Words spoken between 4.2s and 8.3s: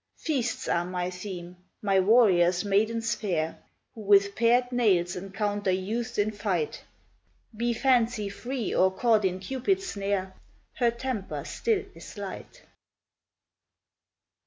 pared nails encounter youths in fight; Be Fancy